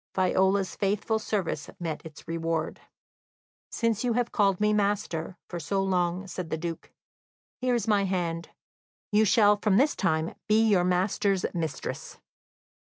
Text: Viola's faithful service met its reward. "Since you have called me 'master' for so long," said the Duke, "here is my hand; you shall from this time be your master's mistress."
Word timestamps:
Viola's 0.15 0.75
faithful 0.75 1.19
service 1.19 1.69
met 1.79 2.03
its 2.03 2.27
reward. 2.27 2.81
"Since 3.69 4.03
you 4.03 4.13
have 4.13 4.31
called 4.31 4.59
me 4.59 4.73
'master' 4.73 5.37
for 5.47 5.59
so 5.59 5.83
long," 5.83 6.25
said 6.25 6.49
the 6.49 6.57
Duke, 6.57 6.91
"here 7.59 7.75
is 7.75 7.87
my 7.87 8.05
hand; 8.05 8.49
you 9.11 9.25
shall 9.25 9.57
from 9.57 9.77
this 9.77 9.95
time 9.95 10.33
be 10.47 10.59
your 10.67 10.83
master's 10.83 11.45
mistress." 11.53 12.17